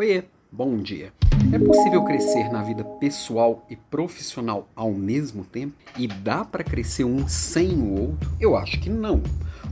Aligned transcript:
Oiê, 0.00 0.22
bom 0.52 0.76
dia. 0.78 1.12
É 1.52 1.58
possível 1.58 2.04
crescer 2.04 2.48
na 2.52 2.62
vida 2.62 2.84
pessoal 2.84 3.66
e 3.68 3.74
profissional 3.74 4.68
ao 4.76 4.92
mesmo 4.92 5.44
tempo? 5.44 5.74
E 5.98 6.06
dá 6.06 6.44
para 6.44 6.62
crescer 6.62 7.02
um 7.02 7.26
sem 7.26 7.72
o 7.72 8.02
outro? 8.02 8.30
Eu 8.38 8.56
acho 8.56 8.78
que 8.78 8.88
não. 8.88 9.20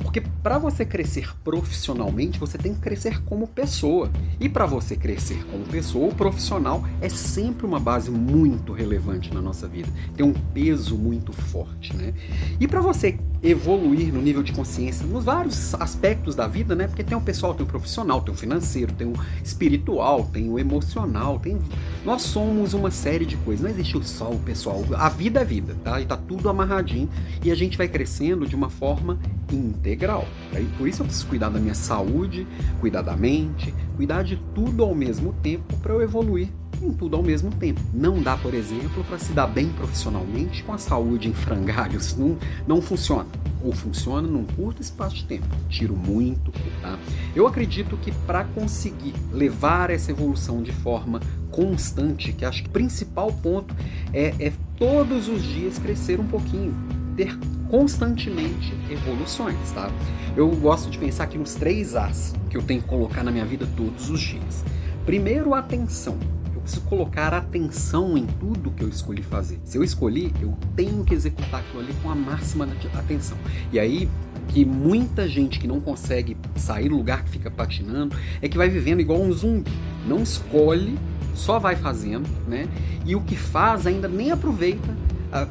Porque 0.00 0.20
para 0.20 0.58
você 0.58 0.84
crescer 0.84 1.36
profissionalmente, 1.42 2.38
você 2.38 2.56
tem 2.56 2.72
que 2.72 2.78
crescer 2.78 3.20
como 3.24 3.48
pessoa. 3.48 4.08
E 4.38 4.48
para 4.48 4.64
você 4.64 4.96
crescer 4.96 5.44
como 5.46 5.64
pessoa, 5.64 6.12
o 6.12 6.14
profissional 6.14 6.84
é 7.00 7.08
sempre 7.08 7.66
uma 7.66 7.80
base 7.80 8.08
muito 8.08 8.72
relevante 8.72 9.34
na 9.34 9.42
nossa 9.42 9.66
vida. 9.66 9.88
Tem 10.16 10.24
um 10.24 10.32
peso 10.32 10.96
muito 10.96 11.32
forte, 11.32 11.96
né? 11.96 12.14
E 12.60 12.68
para 12.68 12.80
você 12.80 13.18
evoluir 13.42 14.12
no 14.12 14.22
nível 14.22 14.42
de 14.42 14.52
consciência 14.52 15.04
nos 15.06 15.24
vários 15.24 15.74
aspectos 15.74 16.34
da 16.34 16.46
vida, 16.46 16.74
né? 16.74 16.86
Porque 16.86 17.02
tem 17.02 17.16
o 17.16 17.20
pessoal, 17.20 17.54
tem 17.54 17.64
o 17.64 17.68
profissional, 17.68 18.20
tem 18.20 18.32
o 18.32 18.36
financeiro, 18.36 18.92
tem 18.92 19.06
o 19.06 19.14
espiritual, 19.42 20.24
tem 20.32 20.48
o 20.48 20.58
emocional, 20.58 21.38
tem 21.40 21.58
nós 22.04 22.22
somos 22.22 22.72
uma 22.72 22.90
série 22.90 23.26
de 23.26 23.36
coisas. 23.38 23.62
Não 23.64 23.70
existe 23.70 24.00
só 24.08 24.30
o 24.30 24.38
pessoal. 24.38 24.84
A 24.96 25.08
vida 25.08 25.40
é 25.40 25.44
vida, 25.44 25.76
tá? 25.82 26.00
E 26.00 26.06
tá 26.06 26.16
tudo 26.16 26.48
amarradinho 26.48 27.08
e 27.44 27.50
a 27.50 27.54
gente 27.54 27.76
vai 27.76 27.88
crescendo 27.88 28.46
de 28.46 28.54
uma 28.54 28.70
forma 28.70 29.18
integral. 29.52 30.26
Tá? 30.52 30.60
por 30.78 30.88
isso 30.88 31.02
eu 31.02 31.06
preciso 31.06 31.26
cuidar 31.26 31.48
da 31.48 31.58
minha 31.58 31.74
saúde, 31.74 32.46
cuidar 32.80 33.02
da 33.02 33.16
mente, 33.16 33.74
cuidar 33.96 34.22
de 34.22 34.36
tudo 34.54 34.82
ao 34.82 34.94
mesmo 34.94 35.34
tempo 35.42 35.76
para 35.78 35.92
eu 35.92 36.00
evoluir 36.00 36.48
em 36.84 36.92
tudo 36.92 37.16
ao 37.16 37.22
mesmo 37.22 37.50
tempo. 37.50 37.80
Não 37.94 38.20
dá, 38.20 38.36
por 38.36 38.54
exemplo, 38.54 39.04
para 39.04 39.18
se 39.18 39.32
dar 39.32 39.46
bem 39.46 39.68
profissionalmente 39.68 40.62
com 40.62 40.72
a 40.72 40.78
saúde 40.78 41.28
em 41.28 41.32
frangalhos. 41.32 42.16
Não, 42.16 42.36
não 42.66 42.82
funciona. 42.82 43.26
Ou 43.62 43.72
funciona 43.72 44.26
num 44.26 44.44
curto 44.44 44.82
espaço 44.82 45.16
de 45.16 45.24
tempo. 45.24 45.46
Tiro 45.68 45.96
muito, 45.96 46.52
tá? 46.80 46.98
Eu 47.34 47.46
acredito 47.46 47.96
que 47.96 48.10
para 48.26 48.44
conseguir 48.44 49.14
levar 49.32 49.90
essa 49.90 50.10
evolução 50.10 50.62
de 50.62 50.72
forma 50.72 51.20
constante, 51.50 52.32
que 52.32 52.44
acho 52.44 52.62
que 52.62 52.68
o 52.68 52.72
principal 52.72 53.32
ponto 53.32 53.74
é, 54.12 54.34
é 54.38 54.52
todos 54.76 55.28
os 55.28 55.42
dias 55.42 55.78
crescer 55.78 56.18
um 56.18 56.26
pouquinho, 56.26 56.74
ter 57.16 57.38
constantemente 57.68 58.74
evoluções, 58.90 59.70
tá? 59.72 59.90
Eu 60.36 60.48
gosto 60.50 60.90
de 60.90 60.98
pensar 60.98 61.24
aqui 61.24 61.38
nos 61.38 61.54
três 61.54 61.94
As 61.94 62.34
que 62.50 62.56
eu 62.56 62.62
tenho 62.62 62.82
que 62.82 62.88
colocar 62.88 63.22
na 63.22 63.30
minha 63.30 63.44
vida 63.44 63.68
todos 63.76 64.10
os 64.10 64.20
dias. 64.20 64.64
Primeiro, 65.04 65.54
atenção 65.54 66.18
preciso 66.62 66.82
colocar 66.82 67.34
atenção 67.34 68.16
em 68.16 68.26
tudo 68.26 68.70
que 68.70 68.82
eu 68.82 68.88
escolhi 68.88 69.22
fazer. 69.22 69.60
Se 69.64 69.76
eu 69.76 69.84
escolhi, 69.84 70.32
eu 70.40 70.56
tenho 70.74 71.04
que 71.04 71.14
executar 71.14 71.60
aquilo 71.60 71.82
ali 71.82 71.94
com 72.02 72.10
a 72.10 72.14
máxima 72.14 72.66
atenção. 72.94 73.36
E 73.72 73.78
aí, 73.78 74.08
que 74.48 74.64
muita 74.64 75.28
gente 75.28 75.58
que 75.58 75.66
não 75.66 75.80
consegue 75.80 76.36
sair 76.56 76.88
do 76.88 76.96
lugar 76.96 77.24
que 77.24 77.30
fica 77.30 77.50
patinando 77.50 78.16
é 78.40 78.48
que 78.48 78.56
vai 78.56 78.68
vivendo 78.68 79.00
igual 79.00 79.20
um 79.20 79.32
zumbi. 79.32 79.70
Não 80.06 80.22
escolhe, 80.22 80.98
só 81.34 81.58
vai 81.58 81.76
fazendo, 81.76 82.28
né? 82.46 82.68
E 83.04 83.16
o 83.16 83.20
que 83.20 83.36
faz 83.36 83.86
ainda 83.86 84.08
nem 84.08 84.30
aproveita 84.30 84.94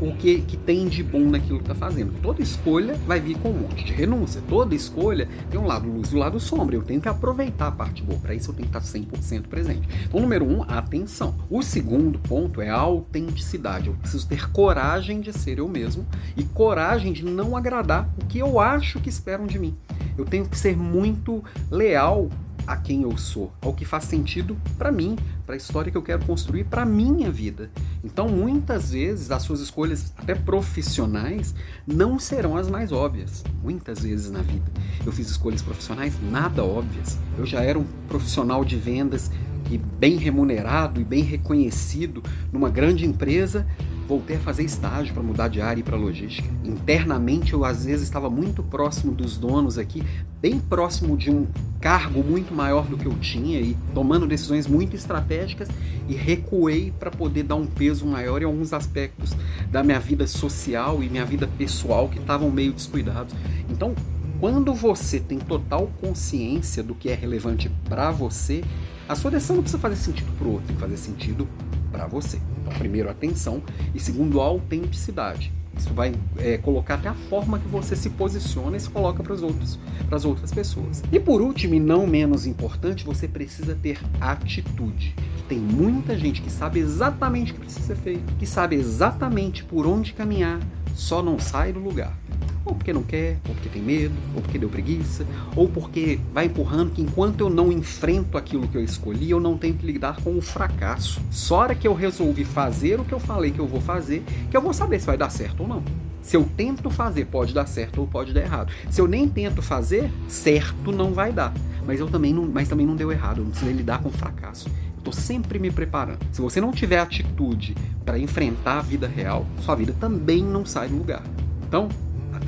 o 0.00 0.14
que, 0.14 0.42
que 0.42 0.56
tem 0.56 0.88
de 0.88 1.02
bom 1.02 1.30
naquilo 1.30 1.58
que 1.58 1.64
está 1.64 1.74
fazendo. 1.74 2.12
Toda 2.20 2.42
escolha 2.42 2.94
vai 3.06 3.18
vir 3.20 3.38
com 3.38 3.50
um 3.50 3.60
monte 3.60 3.84
de 3.84 3.92
renúncia. 3.92 4.42
Toda 4.48 4.74
escolha 4.74 5.28
tem 5.50 5.58
um 5.58 5.66
lado 5.66 5.88
luz 5.88 6.12
e 6.12 6.16
um 6.16 6.18
lado 6.18 6.38
sombra. 6.38 6.76
Eu 6.76 6.82
tenho 6.82 7.00
que 7.00 7.08
aproveitar 7.08 7.68
a 7.68 7.72
parte 7.72 8.02
boa. 8.02 8.18
Para 8.18 8.34
isso 8.34 8.50
eu 8.50 8.54
tenho 8.54 8.68
que 8.68 8.76
estar 8.76 8.98
100% 8.98 9.48
presente. 9.48 9.88
Então, 10.04 10.20
número 10.20 10.44
um, 10.44 10.62
atenção. 10.62 11.34
O 11.48 11.62
segundo 11.62 12.18
ponto 12.18 12.60
é 12.60 12.68
a 12.68 12.76
autenticidade. 12.76 13.88
Eu 13.88 13.94
preciso 13.94 14.28
ter 14.28 14.50
coragem 14.50 15.20
de 15.20 15.32
ser 15.32 15.58
eu 15.58 15.68
mesmo 15.68 16.06
e 16.36 16.44
coragem 16.44 17.12
de 17.12 17.24
não 17.24 17.56
agradar 17.56 18.08
o 18.20 18.26
que 18.26 18.38
eu 18.38 18.60
acho 18.60 19.00
que 19.00 19.08
esperam 19.08 19.46
de 19.46 19.58
mim. 19.58 19.74
Eu 20.18 20.24
tenho 20.24 20.46
que 20.46 20.58
ser 20.58 20.76
muito 20.76 21.42
leal 21.70 22.28
a 22.66 22.76
quem 22.76 23.02
eu 23.02 23.16
sou, 23.16 23.52
ao 23.60 23.72
que 23.74 23.84
faz 23.84 24.04
sentido 24.04 24.56
para 24.78 24.92
mim, 24.92 25.16
para 25.44 25.54
a 25.54 25.56
história 25.56 25.90
que 25.90 25.98
eu 25.98 26.02
quero 26.02 26.24
construir 26.24 26.64
para 26.64 26.84
minha 26.84 27.30
vida. 27.30 27.70
Então, 28.04 28.28
muitas 28.28 28.92
vezes 28.92 29.30
as 29.30 29.42
suas 29.42 29.60
escolhas, 29.60 30.12
até 30.16 30.34
profissionais, 30.34 31.54
não 31.86 32.18
serão 32.18 32.56
as 32.56 32.68
mais 32.68 32.92
óbvias. 32.92 33.44
Muitas 33.62 34.00
vezes 34.00 34.30
na 34.30 34.42
vida 34.42 34.70
eu 35.04 35.12
fiz 35.12 35.30
escolhas 35.30 35.62
profissionais 35.62 36.14
nada 36.30 36.64
óbvias. 36.64 37.18
Eu 37.36 37.46
já 37.46 37.60
era 37.60 37.78
um 37.78 37.84
profissional 38.08 38.64
de 38.64 38.76
vendas 38.76 39.30
e 39.70 39.78
bem 39.78 40.16
remunerado 40.16 41.00
e 41.00 41.04
bem 41.04 41.22
reconhecido 41.22 42.22
numa 42.52 42.68
grande 42.68 43.06
empresa, 43.06 43.66
voltei 44.10 44.38
a 44.38 44.40
fazer 44.40 44.64
estágio 44.64 45.14
para 45.14 45.22
mudar 45.22 45.46
de 45.46 45.60
área 45.60 45.78
e 45.80 45.84
para 45.84 45.96
logística. 45.96 46.48
Internamente 46.64 47.52
eu 47.52 47.64
às 47.64 47.84
vezes 47.84 48.02
estava 48.02 48.28
muito 48.28 48.60
próximo 48.60 49.14
dos 49.14 49.36
donos 49.36 49.78
aqui, 49.78 50.02
bem 50.42 50.58
próximo 50.58 51.16
de 51.16 51.30
um 51.30 51.46
cargo 51.80 52.20
muito 52.24 52.52
maior 52.52 52.86
do 52.86 52.98
que 52.98 53.06
eu 53.06 53.14
tinha 53.20 53.60
e 53.60 53.76
tomando 53.94 54.26
decisões 54.26 54.66
muito 54.66 54.96
estratégicas 54.96 55.68
e 56.08 56.14
recuei 56.14 56.92
para 56.98 57.08
poder 57.08 57.44
dar 57.44 57.54
um 57.54 57.66
peso 57.66 58.04
maior 58.04 58.42
em 58.42 58.46
alguns 58.46 58.72
aspectos 58.72 59.30
da 59.70 59.80
minha 59.84 60.00
vida 60.00 60.26
social 60.26 61.04
e 61.04 61.08
minha 61.08 61.24
vida 61.24 61.48
pessoal 61.56 62.08
que 62.08 62.18
estavam 62.18 62.50
meio 62.50 62.72
descuidados. 62.72 63.32
Então, 63.68 63.94
quando 64.40 64.74
você 64.74 65.20
tem 65.20 65.38
total 65.38 65.88
consciência 66.00 66.82
do 66.82 66.96
que 66.96 67.10
é 67.10 67.14
relevante 67.14 67.70
para 67.88 68.10
você, 68.10 68.64
a 69.08 69.14
sua 69.14 69.30
decisão 69.30 69.54
não 69.54 69.62
precisa 69.62 69.80
fazer 69.80 69.96
sentido 69.96 70.32
para 70.36 70.48
o 70.48 70.52
outro, 70.54 70.66
tem 70.66 70.74
que 70.74 70.82
fazer 70.82 70.96
sentido 70.96 71.46
para 71.90 72.06
você. 72.06 72.38
Então, 72.60 72.72
primeiro, 72.78 73.10
atenção 73.10 73.62
e 73.94 74.00
segundo, 74.00 74.40
autenticidade. 74.40 75.52
Isso 75.76 75.94
vai 75.94 76.14
é, 76.36 76.58
colocar 76.58 76.94
até 76.94 77.08
a 77.08 77.14
forma 77.14 77.58
que 77.58 77.68
você 77.68 77.96
se 77.96 78.10
posiciona 78.10 78.76
e 78.76 78.80
se 78.80 78.90
coloca 78.90 79.22
para 79.22 79.32
as 79.34 80.24
outras 80.24 80.50
pessoas. 80.52 81.02
E 81.10 81.18
por 81.18 81.40
último, 81.40 81.74
e 81.74 81.80
não 81.80 82.06
menos 82.06 82.46
importante, 82.46 83.04
você 83.04 83.26
precisa 83.26 83.74
ter 83.74 83.98
atitude. 84.20 85.14
Tem 85.48 85.58
muita 85.58 86.18
gente 86.18 86.42
que 86.42 86.50
sabe 86.50 86.80
exatamente 86.80 87.52
o 87.52 87.54
que 87.54 87.60
precisa 87.60 87.86
ser 87.86 87.96
feito, 87.96 88.34
que 88.38 88.46
sabe 88.46 88.76
exatamente 88.76 89.64
por 89.64 89.86
onde 89.86 90.12
caminhar, 90.12 90.60
só 90.94 91.22
não 91.22 91.38
sai 91.38 91.72
do 91.72 91.80
lugar. 91.80 92.16
Ou 92.64 92.74
porque 92.74 92.92
não 92.92 93.02
quer, 93.02 93.38
ou 93.48 93.54
porque 93.54 93.68
tem 93.68 93.82
medo, 93.82 94.14
ou 94.34 94.42
porque 94.42 94.58
deu 94.58 94.68
preguiça, 94.68 95.26
ou 95.56 95.68
porque 95.68 96.20
vai 96.32 96.46
empurrando 96.46 96.92
que 96.92 97.00
enquanto 97.00 97.40
eu 97.40 97.50
não 97.50 97.72
enfrento 97.72 98.36
aquilo 98.36 98.68
que 98.68 98.76
eu 98.76 98.84
escolhi, 98.84 99.30
eu 99.30 99.40
não 99.40 99.56
tenho 99.56 99.74
que 99.74 99.86
lidar 99.86 100.16
com 100.22 100.36
o 100.36 100.42
fracasso. 100.42 101.20
Só 101.30 101.56
hora 101.56 101.74
que 101.74 101.88
eu 101.88 101.94
resolvi 101.94 102.44
fazer 102.44 103.00
o 103.00 103.04
que 103.04 103.12
eu 103.12 103.20
falei 103.20 103.50
que 103.50 103.58
eu 103.58 103.66
vou 103.66 103.80
fazer, 103.80 104.22
que 104.50 104.56
eu 104.56 104.60
vou 104.60 104.72
saber 104.72 105.00
se 105.00 105.06
vai 105.06 105.16
dar 105.16 105.30
certo 105.30 105.60
ou 105.60 105.68
não. 105.68 105.82
Se 106.22 106.36
eu 106.36 106.48
tento 106.56 106.90
fazer, 106.90 107.24
pode 107.26 107.54
dar 107.54 107.66
certo 107.66 108.00
ou 108.00 108.06
pode 108.06 108.32
dar 108.32 108.42
errado. 108.42 108.72
Se 108.90 109.00
eu 109.00 109.08
nem 109.08 109.26
tento 109.26 109.62
fazer, 109.62 110.10
certo 110.28 110.92
não 110.92 111.12
vai 111.12 111.32
dar. 111.32 111.52
Mas 111.86 111.98
eu 111.98 112.08
também 112.08 112.32
não, 112.32 112.46
mas 112.46 112.68
também 112.68 112.86
não 112.86 112.94
deu 112.94 113.10
errado. 113.10 113.38
Eu 113.38 113.44
não 113.44 113.50
precisei 113.50 113.74
lidar 113.74 114.02
com 114.02 114.10
o 114.10 114.12
fracasso. 114.12 114.68
Estou 114.98 115.12
sempre 115.14 115.58
me 115.58 115.70
preparando. 115.70 116.18
Se 116.30 116.42
você 116.42 116.60
não 116.60 116.72
tiver 116.72 116.98
atitude 116.98 117.74
para 118.04 118.18
enfrentar 118.18 118.78
a 118.78 118.82
vida 118.82 119.08
real, 119.08 119.46
sua 119.62 119.74
vida 119.74 119.94
também 119.98 120.44
não 120.44 120.64
sai 120.66 120.88
do 120.88 120.96
lugar. 120.96 121.22
Então, 121.66 121.88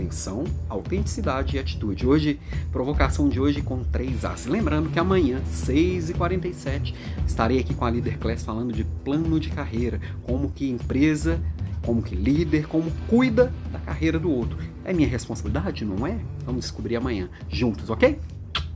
atenção, 0.03 0.45
autenticidade 0.69 1.57
e 1.57 1.59
atitude. 1.59 2.07
Hoje, 2.07 2.41
provocação 2.73 3.29
de 3.29 3.41
hoje 3.41 3.63
com 3.63 3.85
três 3.85 4.25
As. 4.25 4.47
Lembrando 4.47 4.91
que 4.91 4.99
amanhã, 4.99 5.41
6h47, 5.49 6.95
estarei 7.27 7.61
aqui 7.61 7.73
com 7.73 7.85
a 7.85 7.89
Leader 7.89 8.19
Class 8.19 8.43
falando 8.43 8.73
de 8.73 8.85
plano 8.85 9.39
de 9.39 9.51
carreira, 9.51 10.01
como 10.25 10.51
que 10.51 10.69
empresa, 10.69 11.41
como 11.85 12.03
que 12.03 12.15
líder, 12.15 12.67
como 12.67 12.91
cuida 13.09 13.53
da 13.73 13.79
carreira 13.79 14.19
do 14.19 14.31
outro. 14.31 14.59
É 14.85 14.93
minha 14.93 15.09
responsabilidade, 15.09 15.85
não 15.85 16.07
é? 16.07 16.19
Vamos 16.45 16.63
descobrir 16.63 16.97
amanhã 16.97 17.29
juntos, 17.49 17.89
ok? 17.89 18.19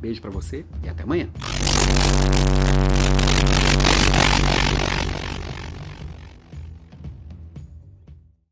Beijo 0.01 0.21
para 0.21 0.31
você 0.31 0.65
e 0.85 0.89
até 0.89 1.03
amanhã. 1.03 1.29